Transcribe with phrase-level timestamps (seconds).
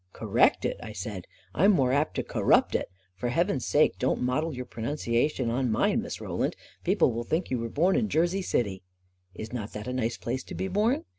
[0.13, 1.27] 44 Correct it!" I said.
[1.53, 4.83] 4i I'm more apt to corrupt itl For heaven's sake, don't model your pro 62
[4.83, 6.55] A KING IN BABYLON nunciation on mine, Miss Roland!
[6.83, 8.81] People will think you were born in Jersey City I
[9.43, 11.03] ""Is not that a nice place to be bora?